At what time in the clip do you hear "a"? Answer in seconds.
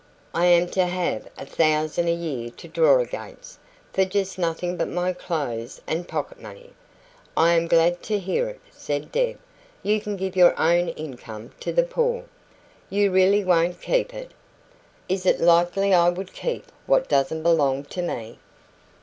1.37-1.45, 2.07-2.11